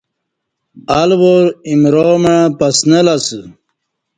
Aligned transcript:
الوار 1.01 1.45
ایمرامع 1.69 2.37
پسنہ 2.57 2.99
لہ 3.05 3.13
اسہ 3.21 3.39